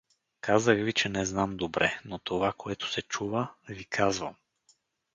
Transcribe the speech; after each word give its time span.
—Казах 0.45 0.77
ви, 0.77 0.93
че 0.93 1.09
не 1.09 1.25
знам 1.25 1.57
добре; 1.57 1.99
но 2.05 2.19
това, 2.19 2.53
което 2.57 2.91
се 2.91 3.01
чува, 3.01 3.53
ви 3.69 3.85
казвам. 3.85 4.35